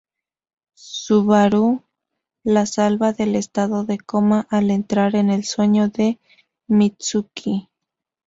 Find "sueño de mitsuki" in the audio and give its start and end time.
5.43-7.69